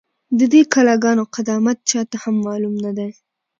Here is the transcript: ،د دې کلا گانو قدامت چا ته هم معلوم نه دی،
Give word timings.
،د 0.39 0.41
دې 0.53 0.61
کلا 0.73 0.95
گانو 1.03 1.23
قدامت 1.35 1.77
چا 1.89 2.01
ته 2.09 2.15
هم 2.23 2.35
معلوم 2.45 2.75
نه 2.85 2.91
دی، 2.97 3.09